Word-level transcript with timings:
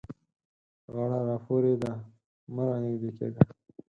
غاړه 0.93 1.19
را 1.27 1.37
پورې 1.45 1.73
ده؛ 1.81 1.91
مه 2.53 2.63
رانږدې 2.69 3.11
کېږه. 3.17 3.43